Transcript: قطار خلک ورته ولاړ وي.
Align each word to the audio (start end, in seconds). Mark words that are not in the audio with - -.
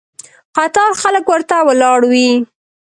قطار 0.55 0.91
خلک 1.01 1.25
ورته 1.29 1.57
ولاړ 1.67 1.99
وي. 2.11 2.29